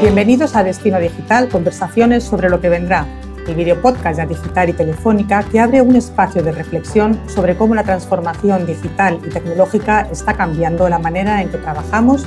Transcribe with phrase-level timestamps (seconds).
[0.00, 3.06] Bienvenidos a Destino Digital, conversaciones sobre lo que vendrá,
[3.46, 7.74] el video podcast de Digital y Telefónica que abre un espacio de reflexión sobre cómo
[7.74, 12.26] la transformación digital y tecnológica está cambiando la manera en que trabajamos,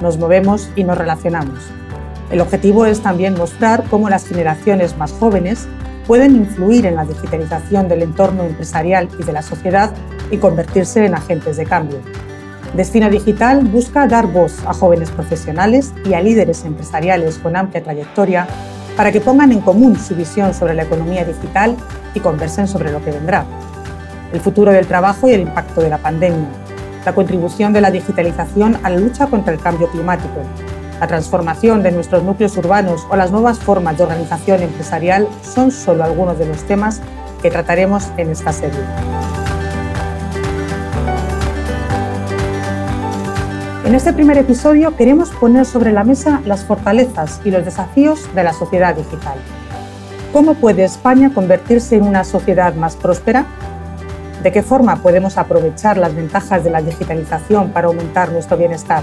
[0.00, 1.60] nos movemos y nos relacionamos.
[2.30, 5.68] El objetivo es también mostrar cómo las generaciones más jóvenes
[6.06, 9.92] pueden influir en la digitalización del entorno empresarial y de la sociedad
[10.30, 11.98] y convertirse en agentes de cambio.
[12.74, 18.46] Destino Digital busca dar voz a jóvenes profesionales y a líderes empresariales con amplia trayectoria
[18.96, 21.76] para que pongan en común su visión sobre la economía digital
[22.14, 23.44] y conversen sobre lo que vendrá.
[24.32, 26.48] El futuro del trabajo y el impacto de la pandemia,
[27.04, 30.40] la contribución de la digitalización a la lucha contra el cambio climático,
[31.02, 36.04] la transformación de nuestros núcleos urbanos o las nuevas formas de organización empresarial son solo
[36.04, 37.00] algunos de los temas
[37.42, 38.78] que trataremos en esta serie.
[43.84, 48.44] En este primer episodio queremos poner sobre la mesa las fortalezas y los desafíos de
[48.44, 49.38] la sociedad digital.
[50.32, 53.44] ¿Cómo puede España convertirse en una sociedad más próspera?
[54.44, 59.02] ¿De qué forma podemos aprovechar las ventajas de la digitalización para aumentar nuestro bienestar?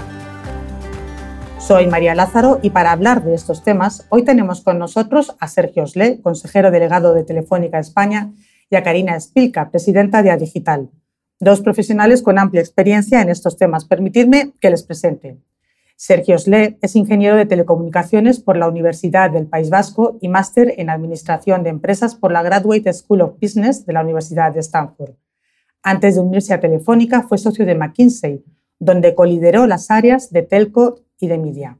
[1.70, 5.84] Soy María Lázaro y para hablar de estos temas, hoy tenemos con nosotros a Sergio
[5.84, 8.32] Osle, consejero delegado de Telefónica España,
[8.68, 10.90] y a Karina Espilka, presidenta de Adigital
[11.38, 13.84] dos profesionales con amplia experiencia en estos temas.
[13.84, 15.38] Permitidme que les presente.
[15.94, 20.90] Sergio Sle es ingeniero de telecomunicaciones por la Universidad del País Vasco y máster en
[20.90, 25.12] Administración de Empresas por la Graduate School of Business de la Universidad de Stanford.
[25.84, 28.42] Antes de unirse a Telefónica, fue socio de McKinsey,
[28.80, 31.78] donde colideró las áreas de telco y de media.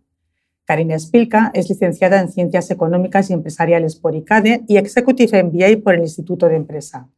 [0.64, 5.94] Karina Spilka es licenciada en Ciencias Económicas y Empresariales por ICADE y Executive MBA por
[5.94, 7.08] el Instituto de Empresa.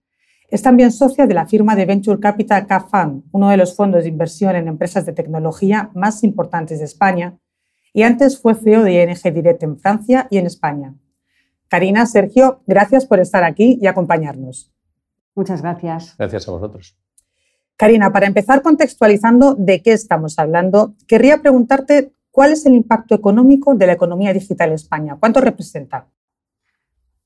[0.48, 4.08] Es también socia de la firma de Venture Capital CAFAN, uno de los fondos de
[4.08, 7.38] inversión en empresas de tecnología más importantes de España,
[7.92, 10.94] y antes fue CEO de ING Direct en Francia y en España.
[11.68, 14.72] Karina, Sergio, gracias por estar aquí y acompañarnos.
[15.34, 16.14] Muchas gracias.
[16.18, 16.96] Gracias a vosotros.
[17.82, 23.74] Karina, para empezar contextualizando de qué estamos hablando, querría preguntarte cuál es el impacto económico
[23.74, 25.16] de la economía digital en España.
[25.18, 26.06] ¿Cuánto representa?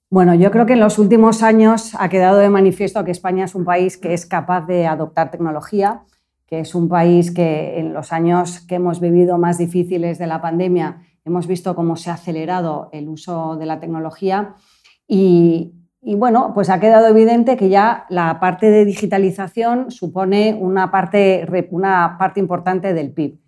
[0.08, 3.54] Bueno, yo creo que en los últimos años ha quedado de manifiesto que España es
[3.54, 6.04] un país que es capaz de adoptar tecnología,
[6.46, 10.40] que es un país que en los años que hemos vivido más difíciles de la
[10.40, 14.54] pandemia hemos visto cómo se ha acelerado el uso de la tecnología
[15.06, 15.74] y,
[16.14, 22.16] bueno, pues ha quedado evidente que ya la parte de digitalización supone una parte, una
[22.16, 23.40] parte importante del PIB.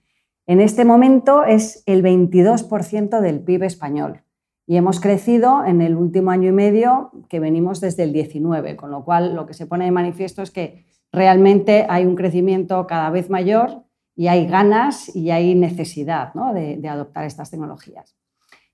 [0.46, 4.22] En este momento es el 22% del PIB español.
[4.66, 8.90] Y hemos crecido en el último año y medio que venimos desde el 19, con
[8.90, 13.10] lo cual lo que se pone de manifiesto es que realmente hay un crecimiento cada
[13.10, 13.84] vez mayor
[14.16, 18.18] y hay ganas y hay necesidad de adoptar estas tecnologías.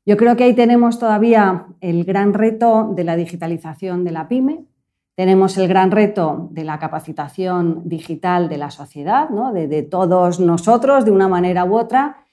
[0.07, 4.67] Yo creo que ahí tenemos todavía el gran reto de la digitalización de la pyme,
[5.17, 9.53] tenemos el gran reto de la capacitación digital de la sociedad, ¿no?
[9.53, 12.25] de, de, todos nosotros de una manera u otra,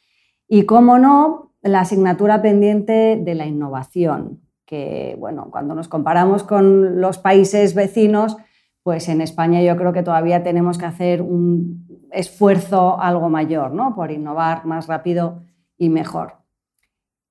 [0.48, 7.00] y cómo no, la asignatura pendiente de la innovación, que bueno, cuando nos comparamos con
[7.00, 8.36] los países vecinos,
[8.84, 13.94] pues en España yo creo que todavía tenemos que hacer un esfuerzo algo mayor, ¿no?
[13.96, 15.42] Por innovar más rápido
[15.78, 16.41] y mejor.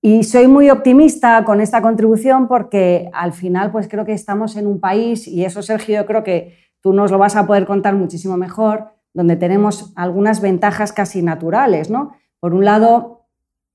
[0.03, 4.67] Y soy muy optimista con esta contribución porque al final pues creo que estamos en
[4.67, 7.95] un país, y eso Sergio yo creo que tú nos lo vas a poder contar
[7.95, 12.13] muchísimo mejor, donde tenemos algunas ventajas casi naturales, ¿no?
[12.39, 13.27] Por un lado,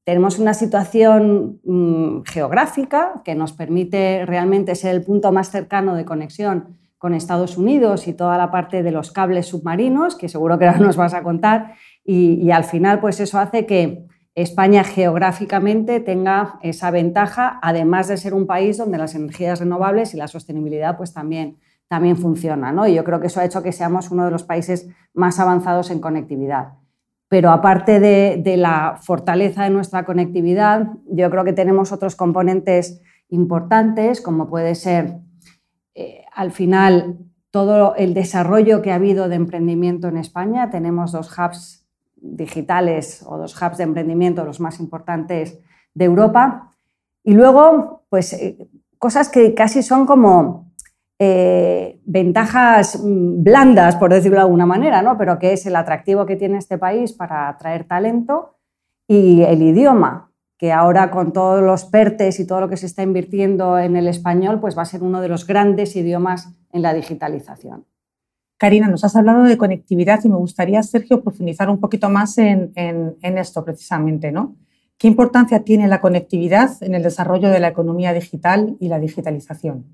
[0.03, 6.05] tenemos una situación mm, geográfica que nos permite realmente ser el punto más cercano de
[6.05, 10.65] conexión con Estados Unidos y toda la parte de los cables submarinos, que seguro que
[10.65, 16.59] ahora nos vas a contar, y, al final pues eso hace que España geográficamente tenga
[16.61, 21.13] esa ventaja, además de ser un país donde las energías renovables y la sostenibilidad pues
[21.13, 21.57] también,
[21.87, 22.75] también funcionan.
[22.75, 22.85] ¿no?
[22.85, 25.89] Y yo creo que eso ha hecho que seamos uno de los países más avanzados
[25.89, 26.73] en conectividad.
[27.29, 34.21] Pero aparte de, la fortaleza de nuestra conectividad, yo creo que tenemos otros componentes importantes,
[34.21, 35.21] como puede ser,
[35.95, 37.19] eh, al final,
[37.51, 40.69] todo el desarrollo que ha habido de emprendimiento en España.
[40.69, 41.84] Tenemos dos hubs
[42.35, 45.59] digitales o dos hubs de emprendimiento, los más importantes
[45.93, 46.75] de Europa.
[47.23, 48.57] Y luego, pues, eh,
[48.97, 50.73] cosas que casi son como
[51.17, 55.17] eh, ventajas mm, blandas, por decirlo de alguna manera, ¿no?
[55.17, 58.57] pero que es el atractivo que tiene este país para atraer talento
[59.07, 63.01] y el idioma, que ahora con todos los PERTES y todo lo que se está
[63.03, 66.93] invirtiendo en el español, pues va a ser uno de los grandes idiomas en la
[66.93, 67.85] digitalización.
[68.57, 72.71] Karina, nos has hablado de conectividad y me gustaría, Sergio, profundizar un poquito más en,
[73.21, 74.55] esto precisamente, ¿no?
[74.97, 79.85] ¿Qué importancia tiene la conectividad en el desarrollo de la economía digital y la digitalización?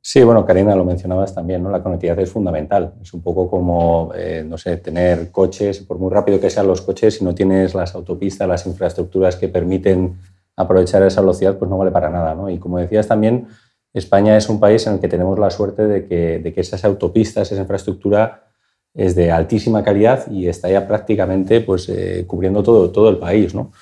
[0.00, 1.70] Sí, bueno, Karina, lo mencionabas también, ¿no?
[1.70, 2.94] La conectividad es fundamental.
[3.02, 6.80] Es un poco como, eh, no sé, tener coches, por muy rápido que sean los
[6.80, 10.16] coches, si no tienes las autopistas, las infraestructuras que permiten
[10.54, 12.48] aprovechar esa velocidad, pues no vale para nada, ¿no?
[12.48, 13.48] Y como decías también,
[13.96, 17.62] España es un país en el que tenemos la suerte de que, esas autopistas, esa
[17.62, 18.44] infraestructura
[18.92, 23.54] es de altísima calidad y está ya prácticamente pues, eh, cubriendo todo, el país.
[23.54, 23.72] ¿no?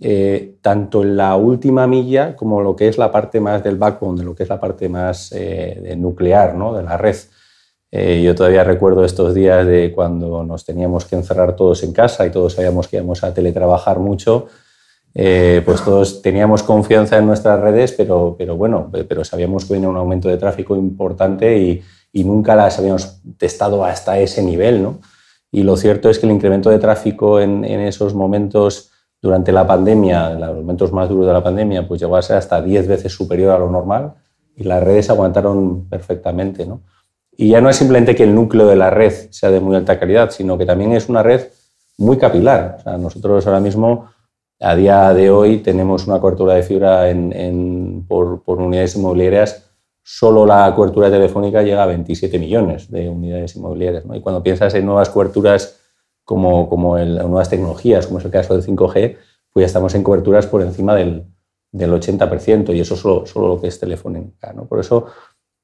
[0.00, 4.20] Eh, tanto en la última milla como lo que es la parte más del backbone,
[4.20, 6.72] de lo que es la parte más eh, nuclear ¿no?
[6.72, 7.16] de la red.
[7.90, 12.30] yo todavía recuerdo estos días de cuando nos teníamos que encerrar todos en casa y
[12.30, 14.46] todos sabíamos que íbamos a teletrabajar mucho
[15.14, 19.88] eh, pues todos teníamos confianza en nuestras redes, pero, pero bueno, pero sabíamos que venía
[19.88, 21.82] un aumento de tráfico importante y,
[22.24, 24.98] nunca las habíamos testado hasta ese nivel, ¿no?
[25.52, 28.90] Y lo cierto es que el incremento de tráfico en, en esos momentos
[29.22, 32.36] durante la pandemia, en los momentos más duros de la pandemia, pues llegó a ser
[32.36, 34.14] hasta 10 veces superior a lo normal
[34.56, 36.80] y las redes aguantaron perfectamente, ¿no?
[37.40, 39.96] Y ya no es simplemente que el núcleo de la red sea de muy alta
[40.00, 41.46] calidad, sino que también es una red
[41.96, 42.78] muy capilar.
[42.80, 44.10] O sea, nosotros ahora mismo
[44.60, 47.04] a día de hoy tenemos una cobertura de fibra
[48.08, 49.70] por, unidades inmobiliarias.
[50.02, 54.04] Solo la cobertura telefónica llega a 27 millones de unidades inmobiliarias.
[54.12, 55.80] Y cuando piensas en nuevas coberturas
[56.24, 59.16] como, como en nuevas tecnologías, como es el caso del 5G,
[59.52, 61.26] pues ya estamos en coberturas por encima del,
[61.72, 64.52] del 80% y eso solo, solo lo que es telefónica.
[64.52, 64.66] ¿no?
[64.66, 65.06] Por eso,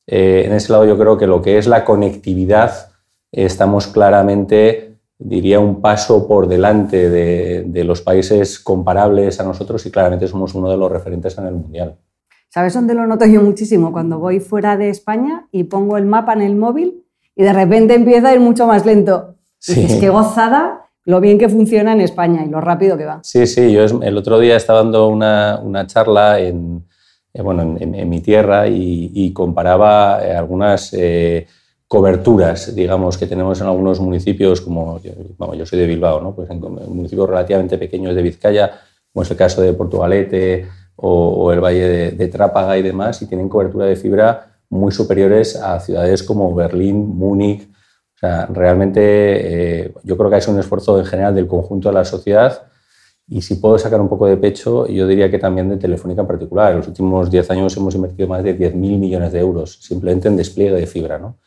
[0.06, 2.93] eh, en ese lado yo creo que lo que es la conectividad,
[3.32, 10.28] estamos claramente diría, un paso por delante de, los países comparables a nosotros y claramente
[10.28, 11.96] somos uno de los referentes en el Mundial.
[12.49, 13.93] ¿Sabes dónde lo noto yo muchísimo?
[13.93, 17.94] Cuando voy fuera de España y pongo el mapa en el móvil y de repente
[17.94, 19.37] empieza a ir mucho más lento.
[19.58, 19.84] Sí.
[19.84, 23.20] Es que gozada lo bien que funciona en España y lo rápido que va.
[23.22, 26.87] Sí, sí, yo el otro día estaba dando una, charla en,
[27.32, 30.93] eh, bueno, en, mi tierra y, comparaba eh, algunas...
[30.94, 31.46] Eh,
[31.89, 36.35] coberturas, digamos, que tenemos en algunos municipios, como yo soy de Bilbao, ¿no?
[36.35, 38.81] pues en, municipios relativamente pequeños de Vizcaya,
[39.13, 40.67] como es el caso de Portugalete
[40.97, 45.79] o, el Valle de, Trápaga y demás, y tienen cobertura de fibra muy superiores a
[45.79, 47.63] ciudades como Berlín, Múnich.
[47.63, 51.95] O sea, realmente eh, yo creo que es un esfuerzo en general del conjunto de
[51.95, 52.69] la sociedad
[53.27, 56.27] y si puedo sacar un poco de pecho, yo diría que también de Telefónica en
[56.27, 56.73] particular.
[56.73, 60.37] En los últimos 10 años hemos invertido más de 10.000 millones de euros simplemente en
[60.37, 61.19] despliegue de fibra.
[61.19, 61.39] ¿no?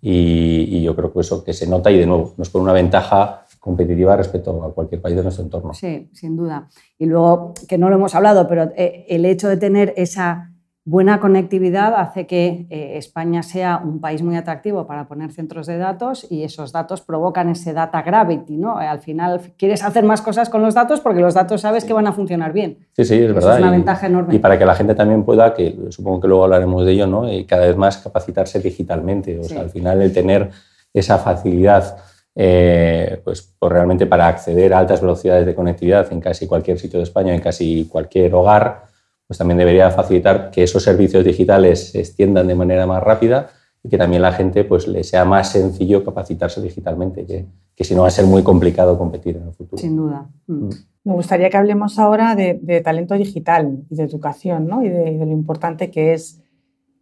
[0.00, 3.44] Y, yo creo que eso que se nota y de nuevo nos pone una ventaja
[3.58, 5.74] competitiva respecto a cualquier país de nuestro entorno.
[5.74, 6.68] Sí, sin duda.
[6.98, 10.52] Y luego, que no lo hemos hablado, pero eh, el hecho de tener esa
[10.86, 15.78] buena conectividad hace que eh, España sea un país muy atractivo para poner centros de
[15.78, 18.78] datos y esos datos provocan ese data gravity, ¿no?
[18.78, 22.06] Al final quieres hacer más cosas con los datos porque los datos sabes que van
[22.06, 22.78] a funcionar bien.
[22.92, 23.54] Sí, sí, es verdad.
[23.54, 24.36] Es una ventaja enorme.
[24.36, 27.30] Y para que la gente también pueda, que supongo que luego hablaremos de ello, ¿no?
[27.30, 29.40] Y cada vez más capacitarse digitalmente.
[29.40, 30.50] O sea, al final el tener
[30.94, 31.96] esa facilidad
[32.32, 37.00] eh, pues, pues, realmente para acceder a altas velocidades de conectividad en casi cualquier sitio
[37.00, 38.85] de España, en casi cualquier hogar,
[39.26, 43.50] pues también debería facilitar que esos servicios digitales se extiendan de manera más rápida
[43.82, 47.94] y que también la gente pues, le sea más sencillo capacitarse digitalmente, que, que si
[47.94, 49.80] no va a ser muy complicado competir en el futuro.
[49.80, 50.28] Sin duda.
[50.46, 50.66] Mm.
[50.66, 50.70] Mm.
[51.04, 54.82] Me gustaría que hablemos ahora de, talento digital y de educación ¿no?
[54.82, 56.42] y de, lo importante que es,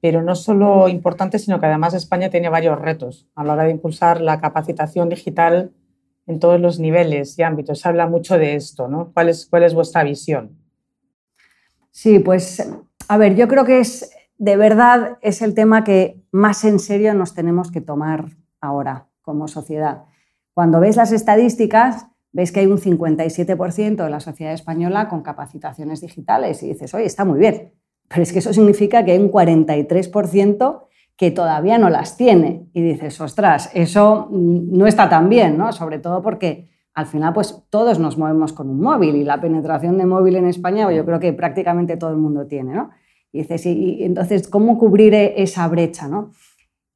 [0.03, 3.71] pero no solo importante, sino que además España tiene varios retos a la hora de
[3.71, 5.73] impulsar la capacitación digital
[6.27, 7.81] en todos los niveles y ámbitos.
[7.81, 9.11] Se habla mucho de esto, ¿no?
[9.15, 10.64] ¿Cuál es, cuál es vuestra visión?
[11.95, 12.61] Sí, pues
[13.07, 17.15] a ver, yo creo que es de verdad es el tema que más en serio
[17.15, 20.03] nos tenemos que tomar ahora como sociedad.
[20.55, 26.01] Cuando ves las estadísticas, ves que hay un 57% de la sociedad española con capacitaciones
[26.01, 27.73] digitales y dices, oye, está muy bien,
[28.09, 32.69] pero es que eso significa que hay un 43% que todavía no las tiene.
[32.73, 35.73] Y dices, ostras, eso no está tan bien, ¿no?
[35.73, 39.99] Sobre todo porque al final pues todos nos movemos con un móvil y la penetración
[39.99, 42.91] de móvil en España yo creo que prácticamente todo el mundo tiene, ¿no?
[43.33, 46.31] Y dices, y, entonces, ¿cómo cubrir e, esa brecha, no?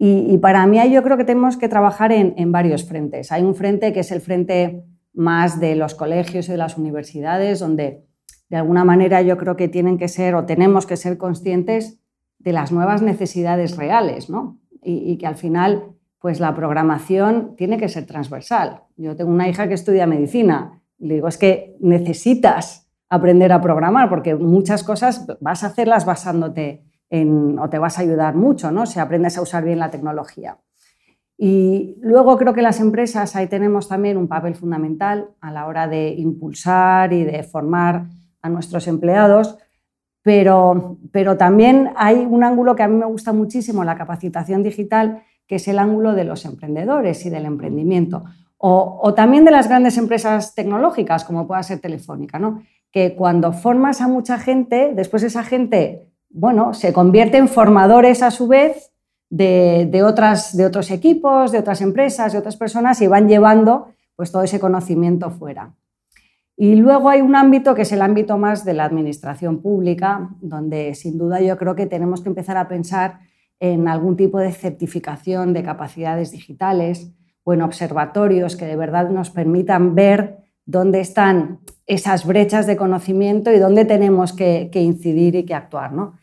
[0.01, 3.33] Y, para mí yo creo que tenemos que trabajar en, varios frentes.
[3.33, 7.59] Hay un frente que es el frente más de los colegios y de las universidades,
[7.59, 8.07] donde
[8.49, 11.99] de alguna manera yo creo que tienen que ser o tenemos que ser conscientes
[12.39, 14.61] de las nuevas necesidades reales, ¿no?
[14.81, 18.83] y que al final pues la programación tiene que ser transversal.
[18.97, 20.83] Yo tengo una hija que estudia medicina.
[20.99, 26.85] Le digo, es que necesitas aprender a programar porque muchas cosas vas a hacerlas basándote
[27.11, 28.85] en, o te vas a ayudar mucho, ¿no?
[28.85, 30.59] Si aprendes a usar bien la tecnología.
[31.41, 35.87] Y luego creo que las empresas, ahí tenemos también un papel fundamental a la hora
[35.87, 38.07] de impulsar y de formar
[38.43, 39.57] a nuestros empleados,
[40.23, 45.23] pero, pero también hay un ángulo que a mí me gusta muchísimo, la capacitación digital,
[45.49, 48.23] que es el ángulo de los emprendedores y del emprendimiento.
[48.59, 52.63] O, también de las grandes empresas tecnológicas, como pueda ser Telefónica, ¿no?
[52.93, 58.31] que cuando formas a mucha gente, después esa gente bueno, se convierte en formadores a
[58.31, 58.93] su vez
[59.31, 64.33] de, otras, de otros equipos, de otras empresas, de otras personas y van llevando pues,
[64.33, 65.75] todo ese conocimiento fuera.
[66.57, 70.95] Y luego hay un ámbito que es el ámbito más de la administración pública, donde
[70.95, 73.21] sin duda yo creo que tenemos que empezar a pensar
[73.61, 77.13] en algún tipo de certificación de capacidades digitales
[77.45, 83.51] o en observatorios que de verdad nos permitan ver dónde están esas brechas de conocimiento
[83.53, 85.93] y dónde tenemos que, incidir y que actuar.
[85.93, 86.19] ¿no?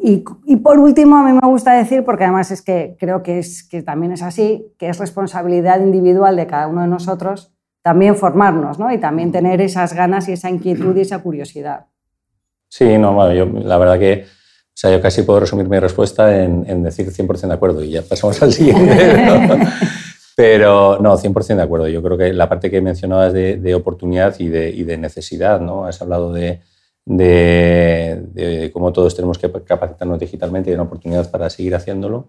[0.00, 0.18] Y,
[0.56, 3.82] por último, a mí me gusta decir, porque además es que creo que, es, que
[3.82, 7.52] también es así, que es responsabilidad individual de cada uno de nosotros
[7.82, 8.92] también formarnos ¿no?
[8.92, 11.86] y también tener esas ganas y esa inquietud y esa curiosidad.
[12.68, 14.26] Sí, no, yo la verdad que
[14.78, 17.90] o sea, yo casi puedo resumir mi respuesta en, en decir 100% de acuerdo y
[17.90, 18.96] ya pasamos al siguiente.
[20.36, 21.88] Pero no, 100% de acuerdo.
[21.88, 25.60] Yo creo que la parte que mencionabas de, de oportunidad y de, y de, necesidad,
[25.60, 25.84] ¿no?
[25.84, 26.60] Has hablado de,
[27.04, 32.28] de, cómo todos tenemos que capacitarnos digitalmente y una oportunidad para seguir haciéndolo.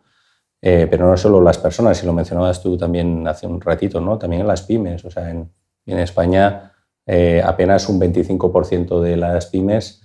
[0.59, 4.17] Eh, pero no solo las personas, y lo mencionabas tú también hace un ratito, ¿no?
[4.17, 5.05] también en las pymes.
[5.05, 5.51] O sea, en,
[5.85, 6.73] en España
[7.05, 10.01] eh, apenas un 25% de las pymes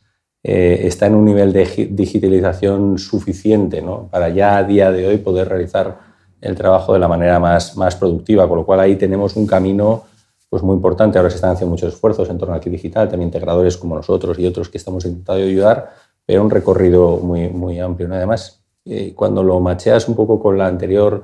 [0.46, 4.08] eh, está en un nivel de digitalización suficiente ¿no?
[4.10, 5.98] para ya a día de hoy poder realizar
[6.38, 10.04] el trabajo de la manera más, más productiva, con lo cual ahí tenemos un camino
[10.50, 11.16] pues muy importante.
[11.16, 14.46] Ahora se están haciendo muchos esfuerzos en torno al digital, también integradores como nosotros y
[14.46, 15.94] otros que estamos intentando ayudar,
[16.26, 18.06] pero un recorrido muy, muy amplio.
[18.06, 18.16] ¿no?
[18.16, 21.22] Además, eh, cuando lo macheas un poco con la anterior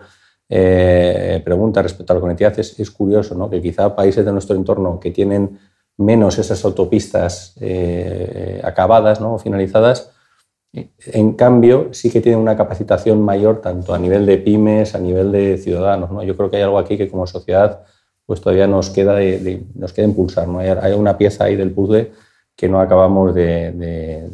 [0.48, 3.50] eh, pregunta respecto a la conectividad, es, curioso ¿no?
[3.50, 5.58] que quizá países de nuestro entorno que tienen
[6.00, 10.10] menos esas autopistas eh, acabadas o finalizadas,
[10.72, 15.32] en cambio, sí que tienen una capacitación mayor tanto a nivel de pymes, a nivel
[15.32, 16.10] de ciudadanos.
[16.10, 16.22] ¿no?
[16.22, 17.82] Yo creo que hay algo aquí que como sociedad
[18.24, 20.46] pues todavía nos queda, de, nos queda impulsar.
[20.46, 20.60] ¿no?
[20.60, 22.12] Hay, una pieza ahí del puzzle
[22.54, 24.30] que no acabamos de,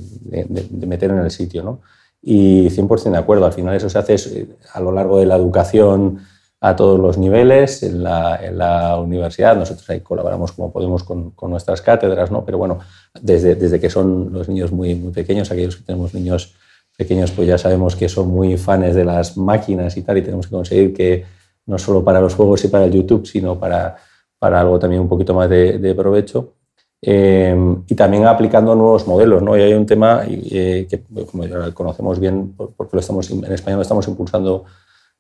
[0.87, 1.63] meter en el sitio.
[1.63, 1.81] ¿no?
[2.21, 5.37] Y 100% de acuerdo, al final eso se hace eh, a lo largo de la
[5.37, 6.19] educación
[6.61, 12.31] a todos los niveles, en la, universidad, nosotros ahí colaboramos como podemos con, nuestras cátedras,
[12.31, 12.45] ¿no?
[12.45, 12.79] pero bueno,
[13.21, 16.55] desde, desde que son los niños muy, muy pequeños, aquellos que tenemos niños
[16.97, 20.47] pequeños, pues ya sabemos que son muy fans de las máquinas y tal, y tenemos
[20.47, 21.25] que conseguir que
[21.67, 23.97] no solo para los juegos y para el YouTube, sino para,
[24.39, 26.55] para algo también un poquito más de, provecho.
[27.03, 27.55] Eh,
[27.87, 29.43] y también aplicando nuevos modelos.
[29.43, 29.57] ¿no?
[29.57, 33.77] Y hay un tema eh, que, como ya conocemos bien, porque lo estamos, en España
[33.77, 34.65] lo estamos impulsando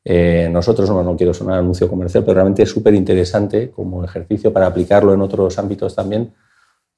[0.08, 4.52] eh, nosotros, no, no quiero sonar anuncio comercial, pero realmente es súper interesante como ejercicio
[4.52, 6.32] para aplicarlo en otros ámbitos también,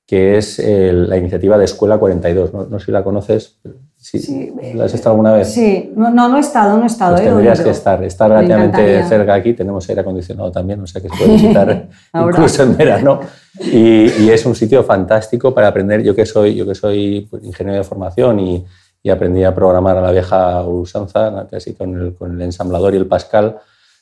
[0.07, 2.53] que es la iniciativa de Escuela 42.
[2.53, 3.59] No, no sé si la conoces,
[4.01, 5.53] Sí, ¿La has estado alguna vez?
[5.53, 7.17] Sí, no, no, he estado, no he estado.
[7.17, 8.03] Pues tendrías que estar.
[8.05, 12.63] Está relativamente cerca aquí, tenemos aire acondicionado también, o sea que se puede visitar incluso
[12.63, 13.21] en verano.
[13.61, 16.05] Y, y, es un sitio fantástico para aprender.
[16.05, 18.65] Yo que soy, yo que soy pues, ingeniero de formación y,
[19.09, 22.99] y, aprendí a programar a la vieja usanza, casi con el, con el ensamblador y
[22.99, 23.59] el Pascal,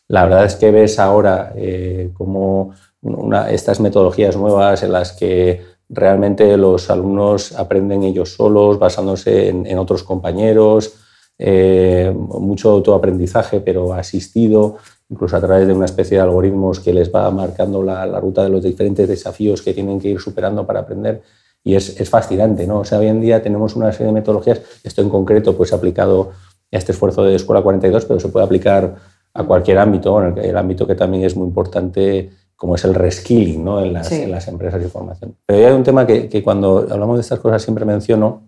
[0.08, 2.72] la verdad es que ves ahora eh, como
[3.02, 9.78] una, estas metodologías nuevas en las que realmente los alumnos aprenden ellos solos, basándose en,
[9.78, 10.94] otros compañeros,
[11.38, 14.76] eh, mucho autoaprendizaje, pero asistido,
[15.08, 18.50] incluso a través de una especie de algoritmos que les va marcando la, ruta de
[18.50, 21.22] los diferentes desafíos que tienen que ir superando para aprender.
[21.66, 22.78] Y es, fascinante, ¿no?
[22.78, 26.30] O sea, hoy en día tenemos una serie de metodologías, esto en concreto pues aplicado
[26.30, 28.94] a este esfuerzo de Escuela 42, pero se puede aplicar
[29.34, 33.64] a cualquier ámbito, en el ámbito que también es muy importante como es el reskilling
[33.64, 33.84] ¿no?
[33.84, 35.34] en, las, en, las, empresas de formación.
[35.44, 38.44] Pero hay un tema que, que, cuando hablamos de estas cosas siempre menciono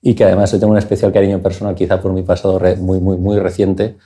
[0.00, 3.16] y que además yo tengo un especial cariño personal quizá por mi pasado muy, muy,
[3.16, 3.96] muy reciente,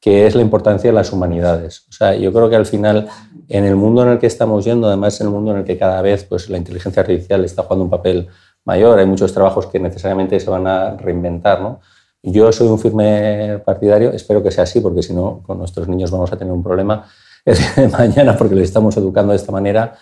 [0.00, 1.84] que es la importancia de las humanidades.
[1.90, 3.08] O sea, yo creo que al final,
[3.52, 5.76] en el mundo en el que estamos yendo, además en el mundo en el que
[5.76, 8.26] cada vez pues, la inteligencia artificial está jugando un papel
[8.64, 11.80] mayor, hay muchos trabajos que necesariamente se van a reinventar, ¿no?
[12.22, 16.10] Yo soy un firme partidario, espero que sea así, porque si no, con nuestros niños
[16.10, 17.04] vamos a tener un problema
[17.44, 19.96] de mañana, porque les estamos educando de esta manera,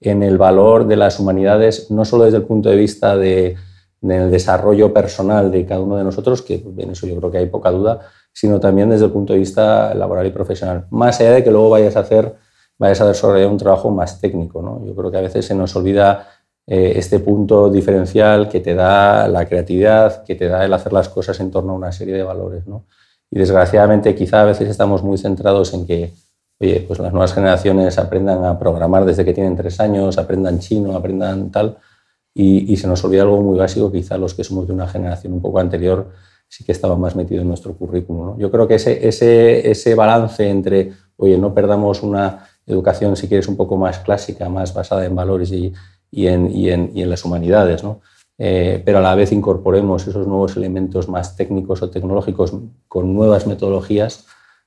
[0.00, 3.56] en el valor de las humanidades, no solo desde el punto de vista de,
[4.00, 7.46] del desarrollo personal de cada uno de nosotros, que en eso yo creo que hay
[7.46, 8.00] poca duda,
[8.32, 10.86] sino también desde el punto de vista laboral y profesional.
[10.90, 12.34] Más allá de que luego vayas a hacer,
[12.78, 14.62] vayas a desarrollar un trabajo más técnico.
[14.62, 14.84] ¿no?
[14.84, 16.28] Yo creo que a veces se nos olvida
[16.66, 21.08] eh, este punto diferencial que te da la creatividad, que te da el hacer las
[21.08, 22.66] cosas en torno a una serie de valores.
[22.66, 22.84] ¿no?
[23.30, 26.12] y desgraciadamente quizá a veces estamos muy centrados en que
[26.60, 30.96] oye, pues las nuevas generaciones aprendan a programar desde que tienen tres años, aprendan chino,
[30.96, 31.76] aprendan tal,
[32.38, 35.40] y, se nos olvida algo muy básico, quizá los que somos de una generación un
[35.40, 36.10] poco anterior
[36.48, 38.38] sí que estaba más metido en nuestro currículum.
[38.38, 43.48] Yo creo que ese, ese, ese balance entre, oye, no perdamos una educación, si quieres,
[43.48, 45.72] un poco más clásica, más basada en valores y,
[46.10, 48.00] y, en, y en, y en las humanidades, ¿no?
[48.38, 52.54] Eh, pero a la vez incorporemos esos nuevos elementos más técnicos o tecnológicos
[52.86, 54.26] con nuevas metodologías,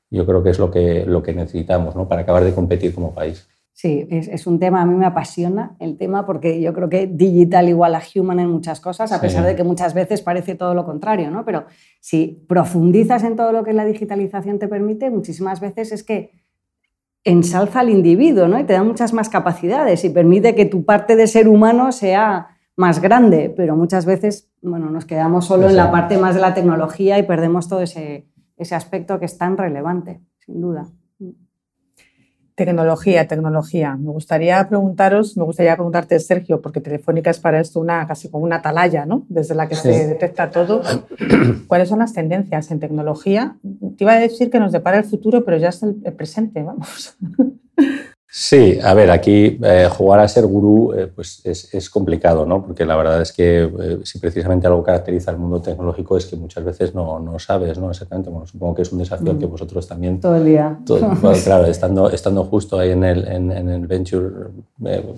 [0.10, 2.08] yo creo que es lo que, lo que necesitamos ¿no?
[2.08, 3.48] para acabar de competir como país.
[3.74, 7.08] Sí, es, es, un tema, a mí me apasiona el tema porque yo creo que
[7.08, 10.74] digital igual a human en muchas cosas, a pesar de que muchas veces parece todo
[10.74, 11.46] lo contrario, ¿no?
[11.46, 11.63] Pero
[12.01, 16.32] si profundizas en todo lo que la digitalización te permite, muchísimas veces es que
[17.23, 18.59] ensalza al individuo, ¿no?
[18.59, 22.57] Y te da muchas más capacidades y permite que tu parte de ser humano sea
[22.75, 26.53] más grande, pero muchas veces, bueno, nos quedamos solo en la parte más de la
[26.53, 30.88] tecnología y perdemos todo ese, ese aspecto que es tan relevante, sin duda.
[32.66, 33.96] Tecnología, tecnología.
[33.96, 38.44] Me gustaría preguntaros, me gustaría preguntarte, Sergio, porque Telefónica es para esto una casi como
[38.44, 39.25] una atalaya, ¿no?
[39.30, 40.82] Desde la que se detecta todo.
[41.68, 43.56] ¿Cuáles son las tendencias en tecnología?
[43.98, 47.18] Te iba a decir que nos depara el futuro, pero ya es el presente, vamos.
[48.31, 52.63] Sí, a ver, aquí eh, jugar a ser gurú eh, pues es, complicado, ¿no?
[52.63, 56.36] Porque la verdad es que eh, si precisamente algo caracteriza al mundo tecnológico es que
[56.36, 57.89] muchas veces no, no sabes, ¿no?
[57.89, 58.29] Exactamente.
[58.29, 59.50] Bueno, supongo que es un desafío que mm.
[59.50, 60.19] vosotros también...
[60.19, 60.77] Todo el día.
[61.43, 64.29] claro, estando, estando justo ahí en el, en, el venture,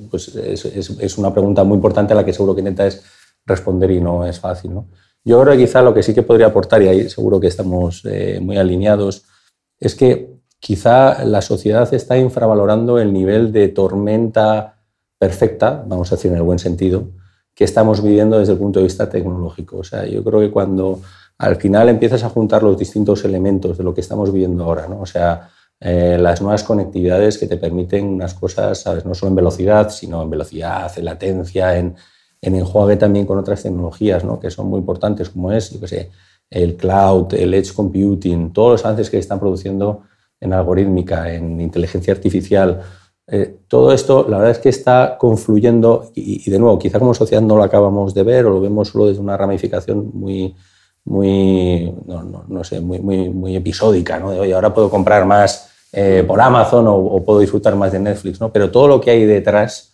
[0.10, 3.04] pues es, es, una pregunta muy importante a la que seguro que intentas
[3.46, 4.88] responder y no es fácil, ¿no?
[5.26, 8.04] Yo creo que quizá lo que sí que podría aportar, y ahí seguro que estamos
[8.40, 9.26] muy alineados,
[9.80, 14.78] es que quizá la sociedad está infravalorando el nivel de tormenta
[15.18, 17.10] perfecta, vamos a decir en el buen sentido,
[17.54, 19.80] que estamos viviendo desde el punto de vista tecnológico.
[19.80, 21.02] O sea, yo creo que cuando
[21.40, 25.02] al final empiezas a juntar los distintos elementos de lo que estamos viviendo ahora, ¿no?
[25.02, 25.50] o sea,
[25.80, 29.04] eh, las nuevas conectividades que te permiten unas cosas, ¿sabes?
[29.04, 31.96] no solo en velocidad, sino en velocidad, en latencia, en,
[32.40, 34.40] en enjuague también con otras tecnologías ¿no?
[34.40, 36.12] que son muy importantes, como es, yo qué sé,
[36.52, 40.04] el cloud, el edge computing, todos los avances que están produciendo
[40.42, 42.82] en algorítmica, en inteligencia artificial.
[43.28, 47.42] Eh, todo esto, la verdad es que está confluyendo y, de nuevo, quizá como sociedad
[47.42, 50.56] no lo acabamos de ver o lo vemos solo desde una ramificación muy,
[51.06, 54.32] muy no, sé, muy, muy, muy, episódica, ¿no?
[54.32, 58.52] De, ahora puedo comprar más eh, por Amazon o, puedo disfrutar más de Netflix, ¿no?
[58.52, 59.94] Pero todo lo que hay detrás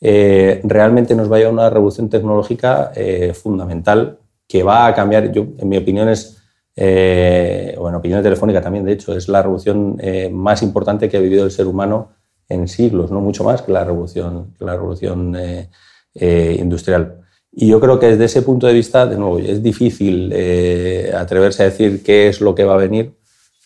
[0.00, 2.90] eh, realmente nos va a llevar a una revolución tecnológica
[3.34, 6.41] fundamental que va a cambiar, yo, en mi opinión, es
[6.74, 11.16] eh, o en opinión telefónica también, de hecho, es la revolución eh, más importante que
[11.16, 12.12] ha vivido el ser humano
[12.48, 15.70] en siglos, no mucho más que la revolución, la revolución eh,
[16.14, 17.18] eh, industrial.
[17.50, 20.32] Y yo creo que desde ese punto de vista, de nuevo, es difícil
[21.14, 23.14] atreverse a decir qué es lo que va a venir,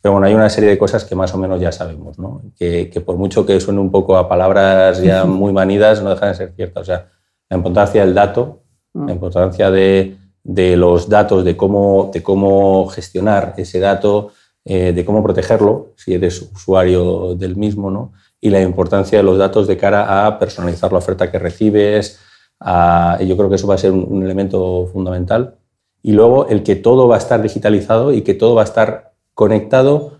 [0.03, 2.43] pero bueno, hay una serie de cosas que más o menos ya sabemos, ¿no?
[2.57, 6.31] que, que por mucho que suene un poco a palabras ya muy manidas, no dejan
[6.31, 6.83] de ser ciertas.
[6.83, 7.09] O sea,
[7.49, 9.11] la importancia del dato, la mm.
[9.11, 10.17] importancia de
[10.47, 14.31] de los datos, de cómo, de cómo gestionar ese dato,
[14.65, 18.13] eh, de cómo protegerlo, si eres usuario del mismo, ¿no?
[18.41, 22.21] y la importancia de los datos de cara a personalizar la oferta que recibes.
[22.61, 25.57] yo creo que eso va a ser un, elemento fundamental.
[26.03, 29.15] Y luego el que todo va a estar digitalizado y que todo va a estar
[29.35, 30.19] conectado,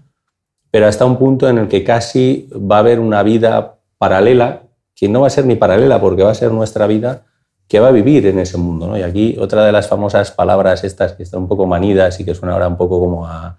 [0.71, 4.63] pero hasta un punto en el que casi va a haber una vida paralela,
[4.95, 7.27] que no va a ser ni paralela porque va a ser nuestra vida,
[7.69, 8.87] que va a vivir en ese mundo.
[8.87, 8.99] ¿no?
[8.99, 12.35] Y aquí otra de las famosas palabras estas que están un poco manidas y que
[12.35, 13.57] suena ahora un poco como a...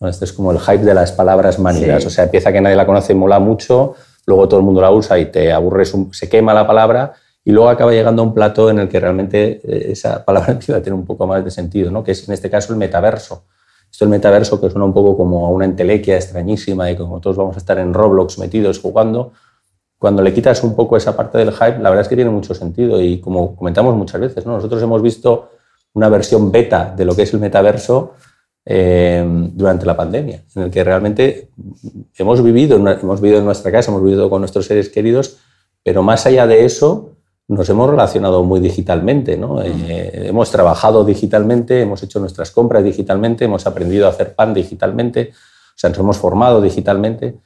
[0.00, 0.08] ¿no?
[0.08, 2.04] Este es como el hype de las palabras manidas.
[2.06, 3.94] O sea, empieza que nadie la conoce, mola mucho,
[4.26, 7.12] luego todo el mundo la usa y te aburres, se quema la palabra
[7.44, 10.80] y luego acaba llegando a un plato en el que realmente eh, esa palabra tiene
[10.80, 12.02] tener un poco más de sentido, ¿no?
[12.02, 13.44] que es en este caso el metaverso.
[13.90, 17.36] Esto el metaverso que suena un poco como a una entelequia extrañísima y como todos
[17.36, 19.32] vamos a estar en Roblox metidos jugando,
[20.02, 22.56] cuando le quitas un poco esa parte del hype, la verdad es que tiene mucho
[22.56, 24.54] sentido y como comentamos muchas veces, ¿no?
[24.54, 25.50] nosotros hemos visto
[25.92, 28.14] una versión beta de lo que es el metaverso
[28.66, 31.50] eh, durante la pandemia, en el que realmente
[32.18, 35.36] hemos vivido, hemos vivido en nuestra casa, hemos vivido con nuestros seres queridos,
[35.84, 37.12] pero más allá de eso
[37.46, 39.62] nos hemos relacionado muy digitalmente, ¿no?
[39.62, 45.30] Eh, hemos trabajado digitalmente, hemos hecho nuestras compras digitalmente, hemos aprendido a hacer pan digitalmente,
[45.32, 47.36] o sea, nos hemos formado digitalmente.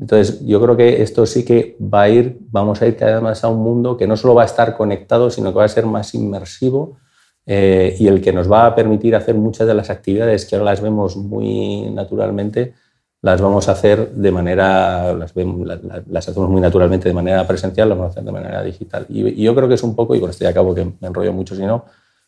[0.00, 3.22] Entonces, yo creo que esto sí que va a ir, vamos a ir cada vez
[3.22, 5.68] más a un mundo que no solo va a estar conectado, sino que va a
[5.68, 6.98] ser más inmersivo
[7.46, 10.66] eh, y el que nos va a permitir hacer muchas de las actividades que ahora
[10.70, 12.74] las vemos muy naturalmente,
[13.22, 15.34] las vamos a hacer de manera, las,
[16.06, 19.06] las, hacemos muy naturalmente de manera presencial, las vamos a hacer de manera digital.
[19.08, 21.32] Y, yo creo que es un poco, y con esto ya acabo que me enrollo
[21.32, 21.86] mucho, si no,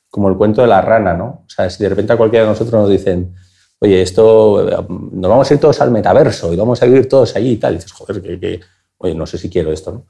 [0.08, 1.44] como el cuento de la rana, ¿no?
[1.46, 3.32] O sea, si de repente a cualquiera de nosotros nos dicen,
[3.80, 7.52] oye, esto, nos vamos a ir todos al metaverso y vamos a vivir todos allí
[7.52, 7.74] y tal.
[7.74, 8.60] Y dices, joder, que,
[8.98, 10.06] oye, no sé si quiero esto, ¿no?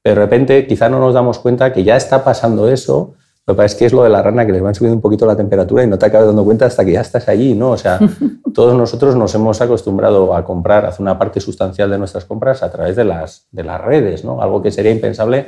[0.00, 3.14] Pero de repente quizá no nos damos cuenta que ya está pasando eso.
[3.46, 5.00] Lo que pasa es que es lo de la rana, que les van subiendo un
[5.00, 7.70] poquito la temperatura y no te acabas dando cuenta hasta que ya estás allí, ¿no?
[7.70, 7.98] O sea,
[8.54, 12.62] todos nosotros nos hemos acostumbrado a comprar, a hacer una parte sustancial de nuestras compras
[12.62, 14.40] a través de las, de las redes, ¿no?
[14.42, 15.46] Algo que sería impensable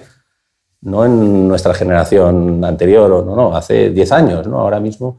[0.82, 4.60] no en nuestra generación anterior o no, no, hace 10 años, ¿no?
[4.60, 5.18] Ahora mismo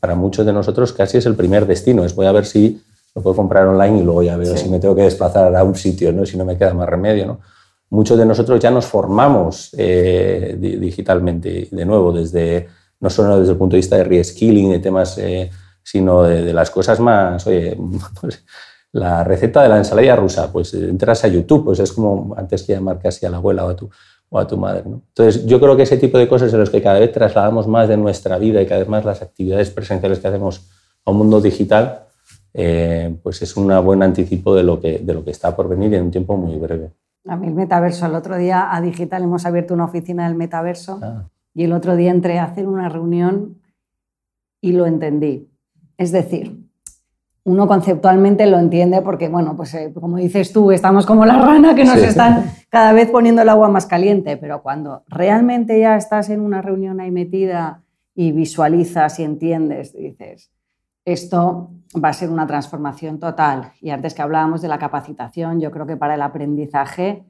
[0.00, 2.04] para muchos de nosotros casi es el primer destino.
[2.04, 2.82] Es voy a ver si
[3.14, 5.74] lo puedo comprar online y luego ya veo si me tengo que desplazar a un
[5.74, 6.24] sitio, ¿no?
[6.24, 7.26] si no me queda más remedio.
[7.26, 7.40] ¿no?
[7.90, 12.68] Muchos de nosotros ya nos formamos eh, digitalmente, de nuevo, desde,
[13.00, 15.50] no solo desde el punto de vista de reskilling, de temas, eh,
[15.82, 17.76] sino de, las cosas más, oye,
[18.20, 18.44] pues,
[18.92, 22.72] la receta de la ensalada rusa, pues entras a YouTube, pues es como antes que
[22.72, 23.90] llamar casi a la abuela o a tu,
[24.32, 24.82] o a tu madre.
[24.86, 25.02] ¿no?
[25.08, 27.86] Entonces, yo creo que ese tipo de cosas en los que cada vez trasladamos más
[27.86, 30.70] de nuestra vida y cada vez más las actividades presenciales que hacemos
[31.04, 32.06] a un mundo digital,
[32.54, 35.92] eh, pues es un buen anticipo de lo, que, de lo que está por venir
[35.94, 36.92] en un tiempo muy breve.
[37.28, 40.98] A mí el metaverso, el otro día a Digital hemos abierto una oficina del metaverso
[41.02, 41.28] ah.
[41.54, 43.60] y el otro día entré a hacer una reunión
[44.62, 45.50] y lo entendí.
[45.98, 46.61] Es decir,
[47.44, 51.74] uno conceptualmente lo entiende porque, bueno, pues eh, como dices tú, estamos como la rana
[51.74, 56.30] que nos están cada vez poniendo el agua más caliente, pero cuando realmente ya estás
[56.30, 57.82] en una reunión ahí metida
[58.14, 60.52] y visualizas y entiendes, dices,
[61.04, 61.70] esto
[62.02, 63.72] va a ser una transformación total.
[63.80, 67.24] Y antes que hablábamos de la capacitación, yo creo que para el aprendizaje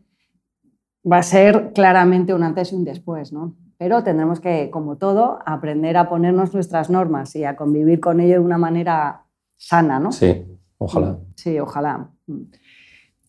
[1.11, 3.57] va a ser claramente un antes y un después, ¿no?
[3.79, 8.35] Pero tendremos que, como todo, aprender a ponernos nuestras normas y a convivir con ello
[8.35, 9.22] de una manera
[9.63, 10.11] sana, ¿no?
[10.13, 10.45] Sí,
[10.79, 11.19] ojalá.
[11.37, 12.11] Sí, ojalá.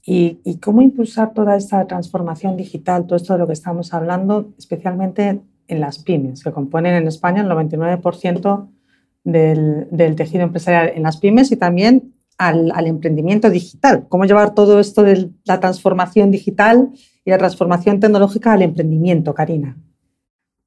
[0.06, 5.42] ¿Y, cómo impulsar toda esta transformación digital, todo esto de lo que estamos hablando, especialmente
[5.68, 8.68] en las pymes, que componen en España el 99%
[9.24, 14.08] del, del, tejido empresarial en las pymes y también al, al, emprendimiento digital?
[14.10, 16.90] ¿Cómo llevar todo esto de la transformación digital
[17.24, 19.78] y la transformación tecnológica al emprendimiento, Karina?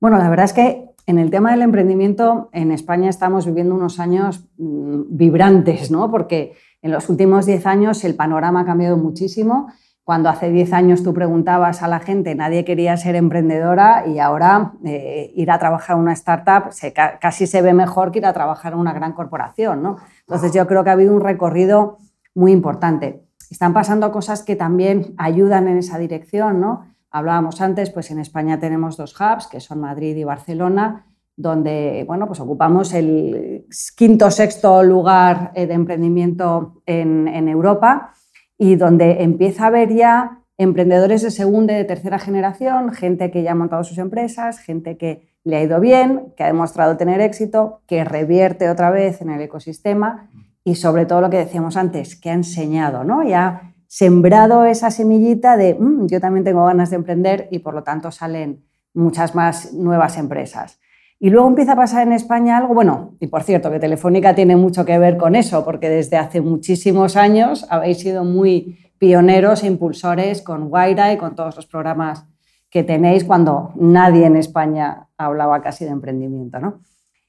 [0.01, 4.01] Bueno, la verdad es que en el tema del emprendimiento, en España estamos viviendo unos
[4.01, 6.11] años mm, vibrantes, ¿no?
[6.11, 9.69] Porque en los últimos 10 años el panorama ha cambiado muchísimo.
[10.03, 14.73] Cuando hace 10 años tú preguntabas a la gente, nadie quería ser emprendedora y ahora
[14.85, 16.71] eh, ir a trabajar en una startup
[17.21, 19.83] casi se ve mejor que ir a trabajar en una gran corporación.
[19.83, 19.97] ¿no?
[20.21, 21.99] Entonces yo creo que ha habido un recorrido
[22.35, 23.25] muy importante.
[23.51, 26.61] Están pasando cosas que también ayudan en esa dirección.
[26.61, 26.85] ¿no?
[27.17, 32.27] Hablábamos antes, pues en España tenemos dos hubs, que son Madrid y Barcelona, donde bueno,
[32.27, 33.65] pues ocupamos el
[33.97, 38.13] quinto sexto lugar eh, de emprendimiento en, Europa
[38.59, 43.43] y donde empieza a haber ya emprendedores de segunda y de tercera generación, gente que
[43.43, 47.23] ya ha montado sus empresas, gente que le ha ido bien, que ha demostrado tener
[47.23, 50.29] éxito, que revierte otra vez en el ecosistema
[50.65, 53.27] y sobre todo lo que decíamos antes, que ha enseñado, ¿no?
[53.27, 57.83] Ya sembrado esa semillita de mm, yo también tengo ganas de emprender y por lo
[57.83, 60.79] tanto salen muchas más nuevas empresas.
[61.19, 64.55] Y luego empieza a pasar en España algo, bueno, y por cierto, que Telefónica tiene
[64.55, 69.69] mucho que ver con eso, porque desde hace muchísimos años habéis sido muy pioneros e
[69.69, 72.27] impulsores con Guaira y con todos los programas
[72.69, 76.61] que tenéis cuando nadie en España hablaba casi de emprendimiento.
[76.61, 76.83] ¿no?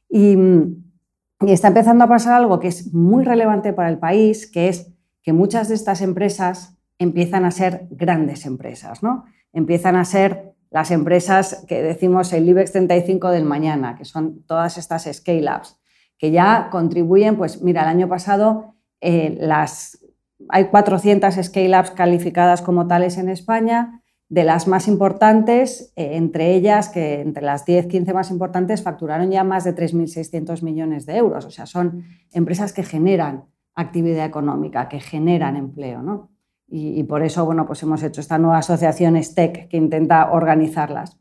[0.10, 4.67] Y, y está empezando a pasar algo que es muy relevante para el país, que
[4.67, 4.97] es
[5.28, 9.26] que muchas de estas empresas empiezan a ser grandes empresas, ¿no?
[9.52, 14.78] Empiezan a ser las empresas que decimos el IBEX 35 del mañana, que son todas
[14.78, 15.82] estas scale-ups,
[16.18, 20.00] que ya contribuyen, pues mira, el año pasado eh, las,
[20.48, 26.88] hay 400 scale-ups calificadas como tales en España, de las más importantes, eh, entre ellas,
[26.88, 31.44] que entre las 10, 15 más importantes, facturaron ya más de 3.600 millones de euros.
[31.44, 33.44] O sea, son empresas que generan
[33.78, 36.02] actividad económica, que generan empleo.
[36.02, 36.32] ¿no?
[36.68, 41.18] Y, por eso bueno, pues hemos hecho esta nueva asociación STEC que intenta organizarlas.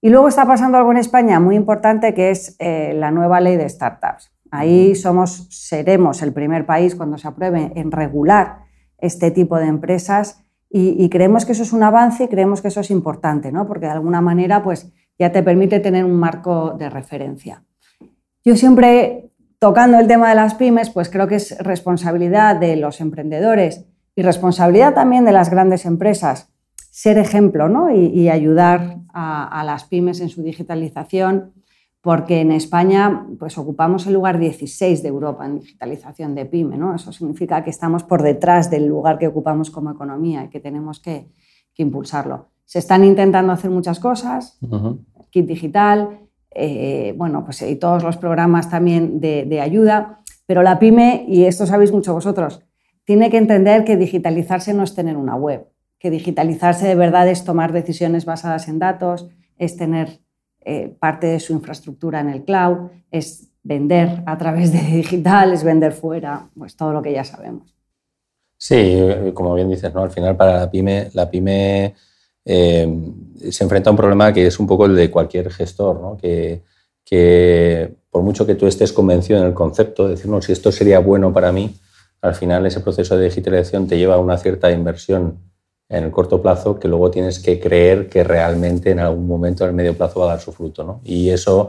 [0.00, 3.56] Y luego está pasando algo en España muy importante que es eh, la nueva ley
[3.56, 4.32] de startups.
[4.50, 8.60] Ahí somos, seremos el primer país cuando se apruebe en regular
[8.96, 12.68] este tipo de empresas y, y, creemos que eso es un avance y creemos que
[12.68, 13.66] eso es importante, ¿no?
[13.66, 17.64] porque de alguna manera pues, ya te permite tener un marco de referencia.
[18.44, 23.00] Yo siempre tocando el tema de las pymes, pues creo que es responsabilidad de los
[23.00, 26.50] emprendedores y responsabilidad también de las grandes empresas
[26.90, 27.94] ser ejemplo ¿no?
[27.94, 31.52] y, ayudar a, las pymes en su digitalización,
[32.00, 36.76] porque en España pues, ocupamos el lugar 16 de Europa en digitalización de pyme.
[36.76, 36.96] ¿no?
[36.96, 40.98] Eso significa que estamos por detrás del lugar que ocupamos como economía y que tenemos
[40.98, 41.28] que,
[41.80, 42.48] impulsarlo.
[42.64, 44.58] Se están intentando hacer muchas cosas,
[45.30, 51.26] kit digital, eh, bueno, pues y todos los programas también de, ayuda, Pero la pyme,
[51.28, 52.62] y esto sabéis mucho vosotros,
[53.04, 55.66] tiene que entender que digitalizarse no es tener una web,
[55.98, 60.20] que digitalizarse de verdad es tomar decisiones basadas en datos, es tener
[60.60, 65.64] eh, parte de su infraestructura en el cloud, es vender a través de digital, es
[65.64, 67.74] vender fuera, pues todo lo que ya sabemos.
[68.56, 68.98] Sí,
[69.34, 70.02] como bien dices, ¿no?
[70.02, 71.94] al final para la pyme, la pyme
[72.50, 72.88] eh,
[73.50, 76.16] se enfrenta a un problema que es un poco el de cualquier gestor,
[77.04, 80.98] que, por mucho que tú estés convencido en el concepto, de decir, si esto sería
[80.98, 81.76] bueno para mí,
[82.22, 85.38] al final ese proceso de digitalización te lleva a una cierta inversión
[85.90, 89.70] en el corto plazo que luego tienes que creer que realmente en algún momento en
[89.70, 90.84] el medio plazo va a dar su fruto.
[90.84, 91.00] ¿no?
[91.04, 91.68] Y eso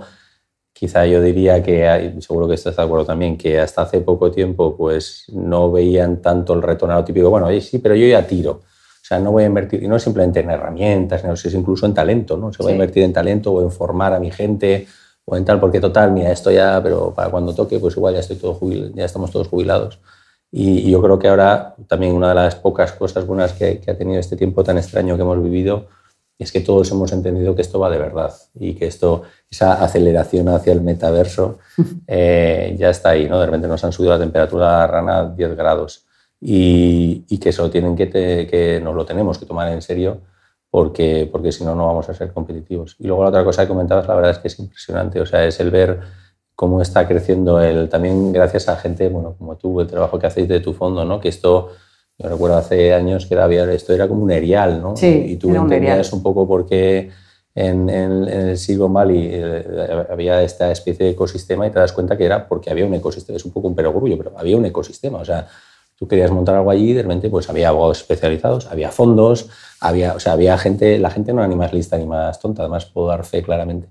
[0.71, 4.31] quizá yo diría que, hay, seguro que estás de acuerdo también, que hasta hace poco
[4.31, 8.61] tiempo pues no veían tanto el retorno típico, bueno, sí, pero yo ya tiro.
[9.09, 11.95] O sea, no voy a invertir, y no simplemente en herramientas, sino es incluso en
[11.95, 12.53] talento, ¿no?
[12.53, 14.85] Se va a invertir en talento o en formar a mi gente
[15.25, 18.19] o en tal, porque total, mira, esto ya, pero para cuando toque, pues igual ya,
[18.19, 18.59] estoy todo
[18.93, 19.99] ya estamos todos jubilados.
[20.51, 24.19] Y, yo creo que ahora también una de las pocas cosas buenas que, ha tenido
[24.19, 25.87] este tiempo tan extraño que hemos vivido
[26.37, 30.49] es que todos hemos entendido que esto va de verdad y que esto, esa aceleración
[30.49, 31.57] hacia el metaverso
[32.07, 33.27] eh, ya está ahí.
[33.27, 33.39] ¿no?
[33.39, 36.05] De repente nos han subido la temperatura rana 10 grados
[36.41, 40.21] y, que eso tienen que, que nos lo tenemos que tomar en serio
[40.69, 42.95] porque, porque si no, no vamos a ser competitivos.
[42.99, 45.45] Y luego la otra cosa que comentabas, la verdad es que es impresionante, o sea,
[45.45, 45.99] es el ver
[46.55, 50.47] cómo está creciendo el, también gracias a gente bueno, como tú, el trabajo que hacéis
[50.47, 51.19] de tu fondo, ¿no?
[51.19, 51.69] que esto,
[52.17, 54.95] yo recuerdo hace años que había, esto era como un erial, ¿no?
[54.95, 57.09] Sí, y tú entendías un, poco por qué
[57.55, 62.17] en, en, el Silicon Valley eh, había esta especie de ecosistema y te das cuenta
[62.17, 65.19] que era porque había un ecosistema, es un poco un perogrullo, pero había un ecosistema,
[65.19, 65.47] o sea,
[65.99, 69.49] tú querías montar algo allí y de repente pues había abogados especializados, había fondos,
[69.81, 72.63] había, o sea, había gente, la gente no era ni más lista ni más tonta,
[72.63, 73.89] además puedo dar fe claramente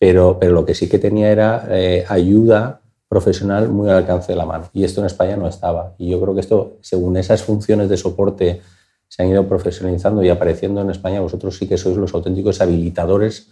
[0.00, 4.36] pero, pero lo que sí que tenía era eh, ayuda profesional muy al alcance de
[4.36, 4.70] la mano.
[4.72, 5.94] Y esto en España no estaba.
[5.98, 8.62] Y yo creo que esto, según esas funciones de soporte
[9.08, 13.50] se han ido profesionalizando y apareciendo en España, vosotros sí que sois los auténticos habilitadores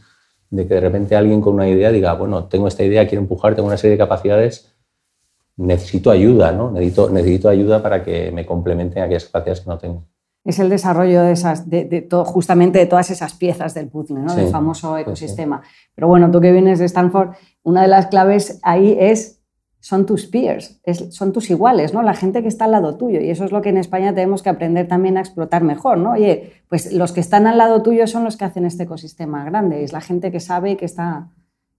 [0.48, 3.54] de que de repente alguien con una idea diga, bueno, tengo esta idea, quiero empujar,
[3.54, 4.72] tengo una serie de capacidades,
[5.58, 6.70] necesito ayuda, ¿no?
[6.70, 10.04] Necesito, necesito ayuda para que me complementen aquellas capacidades que no tengo
[10.48, 14.34] es el desarrollo de esas, de, justamente de todas esas piezas del puzzle, ¿no?
[14.34, 15.60] del famoso ecosistema.
[15.94, 17.32] Pero bueno, tú que vienes de Stanford,
[17.64, 19.42] una de las claves ahí es,
[19.80, 22.02] son tus peers, son tus iguales, ¿no?
[22.02, 23.20] la gente que está al lado tuyo.
[23.20, 25.98] Y eso es lo que en España tenemos que aprender también a explotar mejor.
[25.98, 26.12] ¿no?
[26.12, 29.84] Oye, pues los que están al lado tuyo son los que hacen este ecosistema grande,
[29.84, 31.28] es la gente que sabe y que está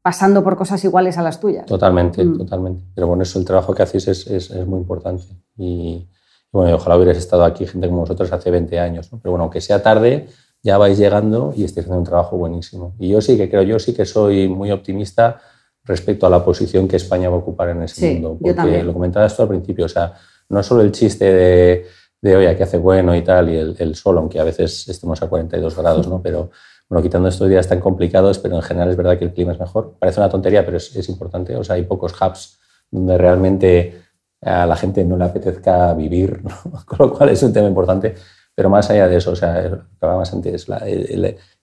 [0.02, 1.66] pasando por cosas iguales a las tuyas.
[1.66, 2.38] Totalmente, mm.
[2.38, 2.84] totalmente.
[2.96, 5.26] Pero bueno, eso, el trabajo que hacéis es, es, es muy importante.
[5.58, 6.08] Y
[6.52, 9.84] bueno, ojalá hubieras estado aquí gente como vosotros hace 20 años, Pero bueno, aunque sea
[9.84, 10.28] tarde,
[10.64, 12.96] ya vais llegando y estáis haciendo un trabajo buenísimo.
[13.00, 15.42] Y yo sí que creo, yo sí que soy muy optimista
[15.84, 18.38] respecto a la posición que España va a ocupar en ese mundo.
[18.42, 20.14] Porque lo comentabas tú al principio, o sea,
[20.50, 21.86] no solo el chiste de,
[22.22, 25.22] de oye, que hace bueno y tal, y el, el, sol, aunque a veces estemos
[25.22, 26.22] a 42 grados, ¿no?
[26.22, 26.52] Pero
[26.90, 29.60] bueno, quitando estos días tan complicados, pero en general es verdad que el clima es
[29.60, 29.96] mejor.
[30.00, 31.56] Parece una tontería, pero es, es importante.
[31.56, 34.02] O sea, hay pocos hubs donde realmente
[34.42, 36.42] a la gente no le apetezca vivir,
[36.86, 38.16] con lo cual es un tema importante.
[38.56, 40.68] Pero más allá de eso, o sea, hablábamos antes,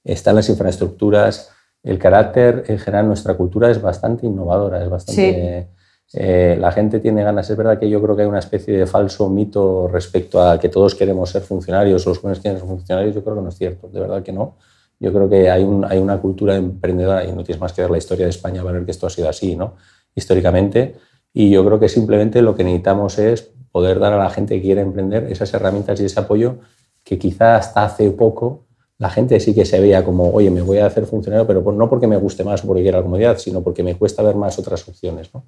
[0.04, 1.50] están las infraestructuras,
[1.82, 5.68] el carácter en general, nuestra cultura es bastante innovadora, es bastante...
[6.12, 8.86] Eh, la gente tiene ganas, es verdad que yo creo que hay una especie de
[8.86, 13.24] falso mito respecto a que todos queremos ser funcionarios, los jóvenes quieren ser funcionarios, yo
[13.24, 14.56] creo que no es cierto, de verdad que no.
[14.98, 17.90] Yo creo que hay, un, hay una cultura emprendedora y no tienes más que ver
[17.90, 19.74] la historia de España para ver que esto ha sido así, ¿no?
[20.14, 20.96] Históricamente,
[21.32, 24.62] y yo creo que simplemente lo que necesitamos es poder dar a la gente que
[24.62, 26.60] quiere emprender esas herramientas y ese apoyo
[27.04, 28.66] que quizá hasta hace poco
[28.98, 31.88] la gente sí que se veía como, oye, me voy a hacer funcionario, pero no
[31.90, 34.58] porque me guste más o porque quiera la comodidad, sino porque me cuesta ver más
[34.58, 35.28] otras opciones.
[35.34, 35.44] ¿no?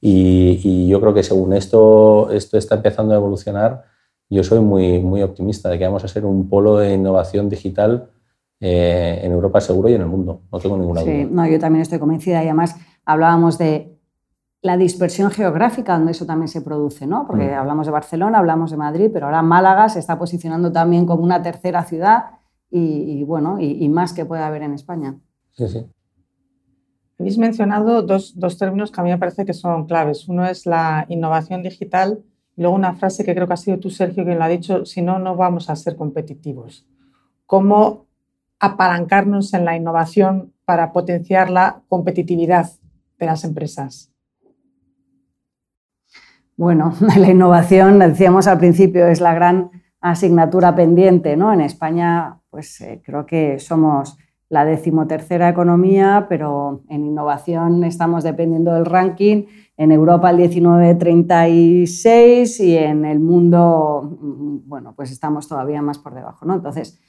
[0.00, 3.84] Y, yo creo que según esto, esto está empezando a evolucionar,
[4.28, 8.10] yo soy muy, muy optimista de que vamos a ser un polo de innovación digital
[8.64, 10.42] eh, en Europa seguro y en el mundo.
[10.52, 13.98] No tengo ninguna sí, No, yo también estoy convencida y además hablábamos de
[14.60, 17.26] la dispersión geográfica donde eso también se produce, ¿no?
[17.26, 17.54] Porque mm.
[17.54, 21.42] hablamos de Barcelona, hablamos de Madrid, pero ahora Málaga se está posicionando también como una
[21.42, 22.26] tercera ciudad
[22.70, 25.18] y, bueno, y, más que puede haber en España.
[25.50, 25.84] Sí, sí.
[27.18, 30.28] Habéis mencionado dos, dos, términos que a mí me parece que son claves.
[30.28, 32.22] Uno es la innovación digital
[32.56, 34.86] y luego una frase que creo que ha sido tú, Sergio, quien lo ha dicho,
[34.86, 36.86] si no, no vamos a ser competitivos.
[37.44, 38.06] ¿Cómo
[38.62, 42.70] apalancarnos en la innovación para potenciar la competitividad
[43.18, 44.12] de las empresas?
[46.56, 51.36] Bueno, la innovación, decíamos al principio, es la gran asignatura pendiente.
[51.36, 51.52] ¿no?
[51.52, 54.16] En España, pues eh, creo que somos
[54.48, 59.46] la decimotercera economía, pero en innovación estamos dependiendo del ranking.
[59.76, 66.14] En Europa el 1936 y en el mundo, mm, bueno, pues estamos todavía más por
[66.14, 66.46] debajo.
[66.46, 66.54] ¿no?
[66.54, 67.00] Entonces,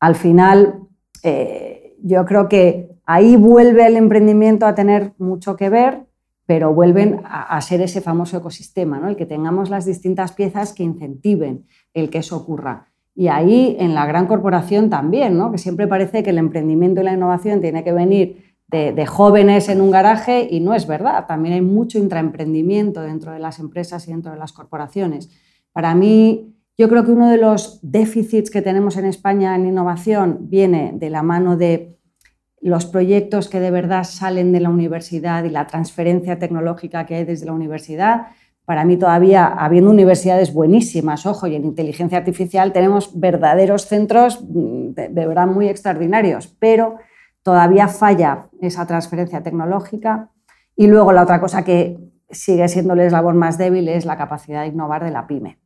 [0.00, 0.88] al final,
[1.24, 6.06] eh, yo creo que ahí vuelve el emprendimiento a tener mucho que ver,
[6.46, 9.08] pero vuelven a, ser ese famoso ecosistema, ¿no?
[9.08, 12.92] el que tengamos las distintas piezas que incentiven el que eso ocurra.
[13.14, 15.50] Y ahí en la gran corporación también, ¿no?
[15.50, 19.80] que siempre parece que el emprendimiento y la innovación tiene que venir de, jóvenes en
[19.80, 21.26] un garaje y no es verdad.
[21.26, 25.30] También hay mucho intraemprendimiento dentro de las empresas y dentro de las corporaciones.
[25.72, 30.48] Para mí, yo creo que uno de los déficits que tenemos en España en innovación
[30.50, 31.98] viene de la mano de
[32.60, 37.24] los proyectos que de verdad salen de la universidad y la transferencia tecnológica que hay
[37.24, 38.28] desde la universidad
[38.64, 44.94] para mí todavía, habiendo universidades buenísimas, ojo, y en inteligencia artificial tenemos verdaderos centros mm,
[44.94, 46.96] de, verdad muy extraordinarios, pero
[47.42, 50.30] todavía falla esa transferencia tecnológica.
[50.76, 51.98] Y luego la otra cosa que
[52.30, 55.58] sigue siendo el eslabón más débil es la capacidad de innovar de la pyme.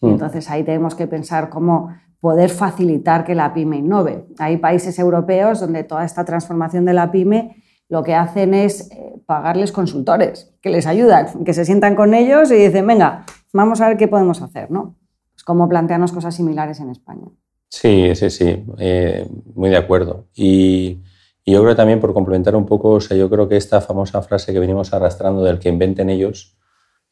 [0.00, 0.08] Mm.
[0.08, 4.26] Entonces ahí tenemos que pensar cómo poder facilitar que la pyme innove.
[4.38, 9.14] Hay países europeos donde toda esta transformación de la pyme lo que hacen es eh,
[9.24, 13.88] pagarles consultores que les ayudan, que se sientan con ellos y dicen, venga, vamos a
[13.88, 14.96] ver qué podemos hacer, ¿no?
[15.34, 17.28] Pues cómo plantearnos cosas similares en España.
[17.68, 20.26] Sí, sí, sí, eh, muy de acuerdo.
[20.34, 21.02] Y,
[21.46, 24.52] yo creo también, por complementar un poco, o sea, yo creo que esta famosa frase
[24.52, 26.57] que venimos arrastrando del que inventen ellos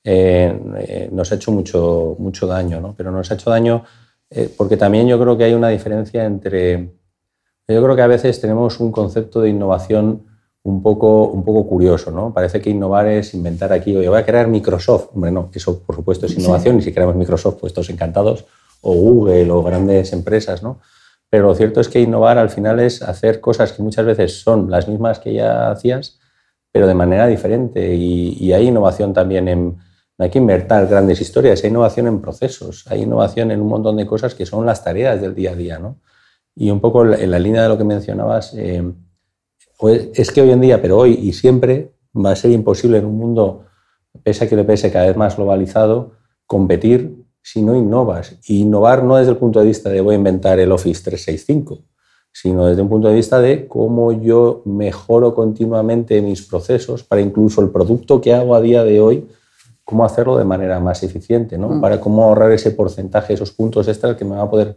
[0.06, 2.94] eh, nos ha hecho mucho, mucho daño, ¿no?
[2.96, 3.84] Pero nos ha hecho daño
[4.56, 6.90] porque también yo creo que hay una diferencia entre...
[7.68, 10.24] Yo creo que a veces tenemos un concepto de innovación
[10.66, 12.34] un poco, un poco curioso, ¿no?
[12.34, 15.10] Parece que innovar es inventar aquí, oye, voy a crear Microsoft.
[15.14, 18.44] Hombre, no, eso por supuesto es innovación y si creamos Microsoft, pues todos encantados,
[18.80, 20.80] o Google o grandes empresas, ¿no?
[21.30, 24.70] Pero lo cierto es que innovar al final es hacer cosas que muchas veces son
[24.70, 26.18] las mismas que ya hacías,
[26.72, 27.94] pero de manera diferente.
[27.94, 29.76] Y, hay innovación también en,
[30.18, 34.06] hay que inventar grandes historias, hay innovación en procesos, hay innovación en un montón de
[34.06, 35.98] cosas que son las tareas del día a día, ¿no?
[36.54, 38.82] Y un poco en la línea de lo que mencionabas, eh,
[39.78, 43.04] pues es que hoy en día, pero hoy y siempre, va a ser imposible en
[43.04, 43.66] un mundo,
[44.22, 46.12] pese a que le pese cada vez más globalizado,
[46.46, 48.38] competir si no innovas.
[48.48, 51.84] Y innovar no desde el punto de vista de voy a inventar el Office 365,
[52.32, 57.60] sino desde un punto de vista de cómo yo mejoro continuamente mis procesos para incluso
[57.60, 59.28] el producto que hago a día de hoy,
[59.86, 61.68] cómo hacerlo de manera más eficiente, ¿no?
[61.68, 61.80] Mm.
[61.80, 64.76] para cómo ahorrar ese porcentaje, esos puntos extras que me va a poder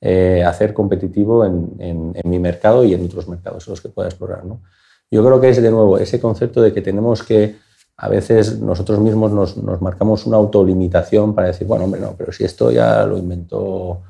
[0.00, 4.44] eh, hacer competitivo en, mi mercado y en otros mercados en los que pueda explorar.
[4.44, 4.60] ¿no?
[5.08, 7.56] Yo creo que es de nuevo ese concepto de que tenemos que,
[7.96, 12.42] a veces nosotros mismos nos, marcamos una autolimitación para decir, bueno, hombre, no, pero si
[12.42, 14.00] esto ya lo inventó,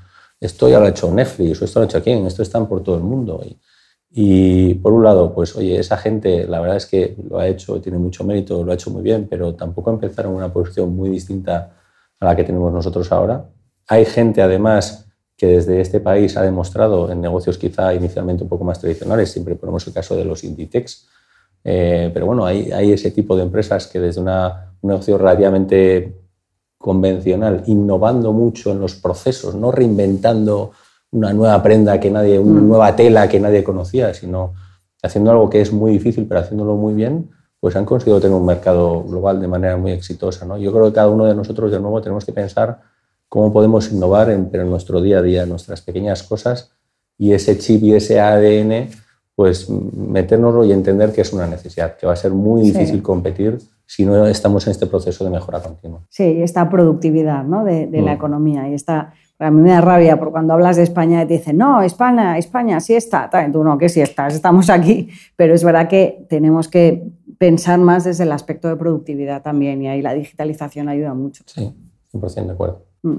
[0.41, 2.83] esto ya lo ha hecho Netflix, o esto lo ha hecho quién, esto está por
[2.83, 3.43] todo el mundo.
[3.45, 3.59] Y,
[4.13, 7.81] y por un lado, pues oye, esa gente la verdad es que lo ha hecho,
[7.81, 11.77] tiene mucho mérito, lo ha hecho muy bien, pero tampoco empezaron una posición muy distinta
[12.19, 13.45] a la que tenemos nosotros ahora.
[13.87, 18.65] Hay gente además que desde este país ha demostrado en negocios quizá inicialmente un poco
[18.65, 21.09] más tradicionales, siempre ponemos el caso de los Inditex,
[21.63, 26.21] eh, pero bueno, hay, hay, ese tipo de empresas que desde una, un negocio relativamente
[26.77, 30.73] convencional, innovando mucho en los procesos, no reinventando
[31.13, 32.69] una nueva prenda que nadie, una mm.
[32.69, 34.55] nueva tela que nadie conocía, sino
[35.03, 38.47] haciendo algo que es muy difícil, pero haciéndolo muy bien, pues han conseguido tener un
[38.47, 40.47] mercado global de manera muy exitosa.
[40.47, 40.57] ¿no?
[40.59, 42.81] Yo creo que cada uno de nosotros, de nuevo, tenemos que pensar
[43.29, 46.73] cómo podemos innovar en, nuestro día a día, en nuestras pequeñas cosas
[47.19, 48.89] y ese chip y ese ADN,
[49.35, 53.59] pues metérnoslo y entender que es una necesidad, que va a ser muy difícil competir
[53.87, 56.01] si no estamos en este proceso de mejora continua.
[56.09, 57.65] Sí, esta productividad ¿no?
[57.65, 58.17] de, la mm.
[58.17, 59.13] economía y esta...
[59.41, 62.79] A mí me da rabia porque cuando hablas de España te dicen, no, España, España,
[62.79, 63.31] sí está.
[63.51, 65.09] Tú no, que sí estás, estamos aquí.
[65.35, 67.03] Pero es verdad que tenemos que
[67.39, 71.43] pensar más desde el aspecto de productividad también y ahí la digitalización ayuda mucho.
[71.47, 71.75] Sí,
[72.13, 72.85] 100% de acuerdo.
[73.03, 73.17] Mm.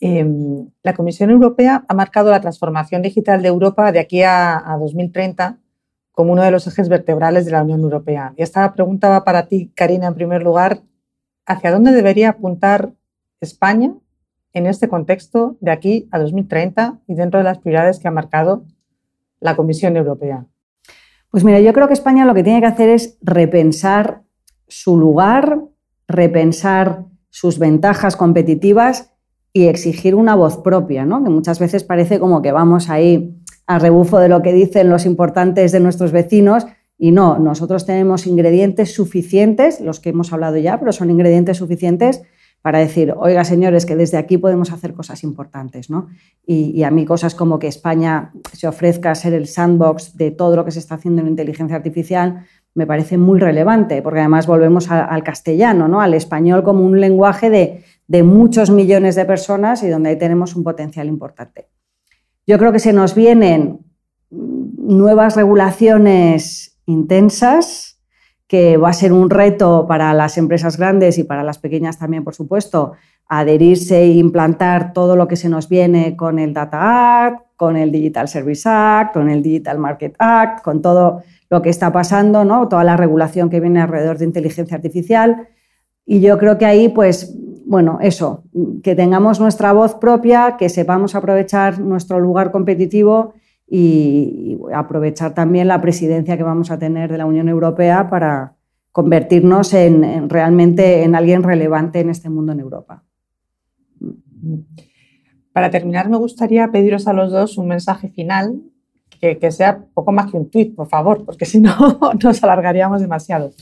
[0.00, 5.58] Em, la Comisión Europea ha marcado la transformación digital de Europa de aquí a, 2030
[6.12, 8.34] como uno de los ejes vertebrales de la Unión Europea.
[8.36, 10.82] Y esta pregunta va para ti, Karina, en primer lugar.
[11.46, 12.92] ¿Hacia dónde debería apuntar
[13.40, 13.94] España
[14.52, 18.64] en este contexto de aquí a 2030 y dentro de las prioridades que ha marcado
[19.40, 20.46] la Comisión Europea?
[21.30, 24.22] Pues mira, yo creo que España lo que tiene que hacer es repensar
[24.66, 25.60] su lugar,
[26.06, 29.12] repensar sus ventajas competitivas
[29.52, 31.22] y exigir una voz propia, ¿no?
[31.22, 33.34] que muchas veces parece como que vamos ahí
[33.66, 38.26] a rebufo de lo que dicen los importantes de nuestros vecinos y no, nosotros tenemos
[38.26, 42.22] ingredientes suficientes, los que hemos hablado ya, pero son ingredientes suficientes
[42.62, 45.90] para decir, oiga señores, que desde aquí podemos hacer cosas importantes.
[45.90, 46.08] ¿no?
[46.46, 50.56] Y, a mí cosas como que España se ofrezca a ser el sandbox de todo
[50.56, 52.44] lo que se está haciendo en inteligencia artificial
[52.74, 56.00] me parece muy relevante, porque además volvemos al castellano, ¿no?
[56.00, 60.54] al español como un lenguaje de, de muchos millones de personas y donde ahí tenemos
[60.54, 61.66] un potencial importante.
[62.46, 63.80] Yo creo que se nos vienen
[64.30, 67.97] nuevas regulaciones intensas,
[68.48, 72.24] que va a ser un reto para las empresas grandes y para las pequeñas también,
[72.24, 72.94] por supuesto,
[73.28, 77.92] adherirse e implantar todo lo que se nos viene con el Data Act, con el
[77.92, 82.68] Digital Service Act, con el Digital Market Act, con todo lo que está pasando, ¿no?
[82.68, 85.48] toda la regulación que viene alrededor de inteligencia artificial.
[86.06, 87.36] Y yo creo que ahí, pues,
[87.66, 88.44] bueno, eso,
[88.82, 93.34] que tengamos nuestra voz propia, que sepamos aprovechar nuestro lugar competitivo
[93.70, 98.54] y, aprovechar también la presidencia que vamos a tener de la Unión Europea para
[98.92, 103.04] convertirnos en, realmente en alguien relevante en este mundo en Europa.
[105.52, 108.60] Para terminar, me gustaría pediros a los dos un mensaje final
[109.20, 111.74] que, que sea poco más que un tuit, por favor, porque si no
[112.22, 113.52] nos alargaríamos demasiado.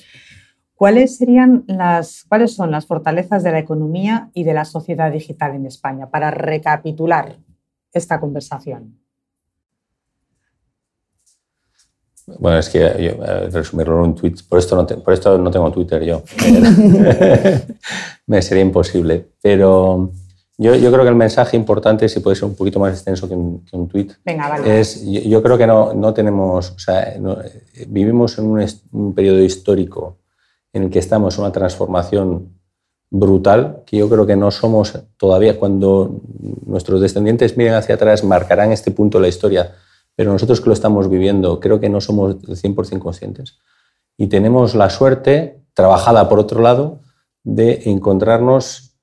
[0.75, 5.55] ¿Cuáles, serían las, ¿Cuáles son las fortalezas de la economía y de la sociedad digital
[5.55, 6.11] en España?
[6.11, 7.39] Para recapitular
[7.95, 8.99] esta conversación.
[12.27, 15.71] Bueno, es que yo, resumirlo en un tweet, por esto, no por esto no tengo
[15.71, 16.23] Twitter yo.
[18.27, 19.29] Me sería imposible.
[19.41, 20.11] Pero
[20.59, 23.35] yo, yo, creo que el mensaje importante, si puede ser un poquito más extenso que
[23.35, 24.09] un, que un tweet,
[24.65, 27.15] es, yo, creo que no, no tenemos, o sea,
[27.87, 30.19] vivimos en un, un, periodo histórico
[30.73, 32.57] en el que estamos en una transformación
[33.09, 36.21] brutal, que yo creo que no somos todavía, cuando
[36.67, 39.75] nuestros descendientes miren hacia atrás, marcarán este punto de la historia
[40.17, 43.59] pero nosotros que lo estamos viviendo creo que no somos 100% conscientes.
[44.17, 47.03] Y tenemos la suerte, trabajada por otro lado,
[47.45, 48.97] de encontrarnos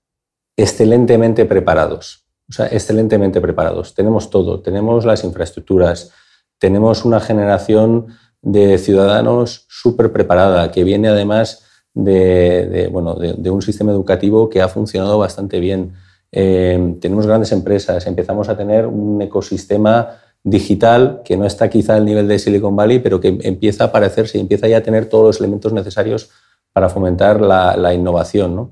[0.57, 2.25] excelentemente preparados.
[2.49, 3.93] O sea, excelentemente preparados.
[3.93, 6.11] Tenemos todo, tenemos las infraestructuras,
[6.59, 8.07] tenemos una generación
[8.41, 14.67] de ciudadanos súper preparada, que viene además de, bueno, de, un sistema educativo que ha
[14.67, 15.93] funcionado bastante bien.
[16.31, 22.05] Eh, tenemos grandes empresas, empezamos a tener un ecosistema digital que no está quizá al
[22.05, 25.25] nivel de Silicon Valley, pero que empieza a aparecerse y empieza ya a tener todos
[25.25, 26.29] los elementos necesarios
[26.73, 28.71] para fomentar la, innovación.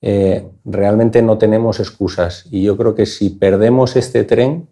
[0.00, 4.68] Eh, realmente no tenemos excusas y yo creo que si perdemos este tren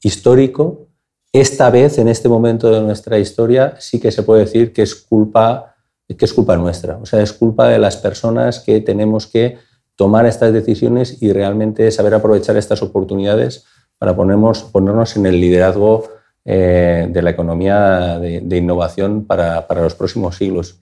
[0.00, 0.88] histórico,
[1.34, 4.94] esta vez, en este momento de nuestra historia, sí que se puede decir que es
[4.94, 5.74] culpa,
[6.06, 6.96] que es culpa nuestra.
[6.98, 9.58] O sea, es culpa de las personas que tenemos que
[9.96, 13.64] tomar estas decisiones y realmente saber aprovechar estas oportunidades
[13.98, 16.04] para ponernos en el liderazgo
[16.46, 20.78] eh, de la economía de, innovación para, los próximos siglos.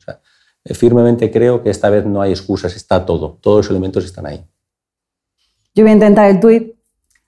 [0.64, 4.26] Eh, firmemente creo que esta vez no hay excusas, está todo, todos los elementos están
[4.26, 4.44] ahí.
[5.72, 6.74] Yo voy a intentar el tuit,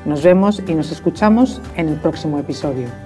[0.05, 3.06] Nos vemos y nos escuchamos en el próximo episodio.